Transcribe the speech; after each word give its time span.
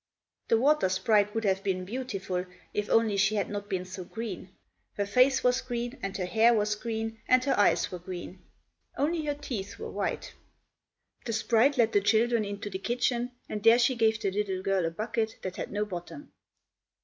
The 0.47 0.57
water 0.57 0.89
sprite 0.89 1.35
would 1.35 1.43
have 1.43 1.63
been 1.63 1.85
beautiful 1.85 2.45
if 2.73 2.89
only 2.89 3.17
she 3.17 3.35
had 3.35 3.51
not 3.51 3.69
been 3.69 3.85
so 3.85 4.03
green. 4.03 4.49
Her 4.97 5.05
face 5.05 5.43
was 5.43 5.61
green 5.61 5.99
and 6.01 6.17
her 6.17 6.25
hair 6.25 6.55
was 6.55 6.73
green, 6.73 7.21
and 7.27 7.43
her 7.43 7.55
eyes 7.55 7.91
were 7.91 7.99
green. 7.99 8.43
Only 8.97 9.23
her 9.25 9.35
teeth 9.35 9.77
were 9.77 9.91
white. 9.91 10.33
The 11.25 11.33
sprite 11.33 11.77
led 11.77 11.91
the 11.91 12.01
children 12.01 12.43
into 12.43 12.67
the 12.71 12.79
kitchen 12.79 13.33
and 13.47 13.61
there 13.61 13.77
she 13.77 13.93
gave 13.95 14.19
the 14.19 14.31
little 14.31 14.63
girl 14.63 14.87
a 14.87 14.89
bucket 14.89 15.37
that 15.43 15.57
had 15.57 15.71
no 15.71 15.85
bottom. 15.85 16.31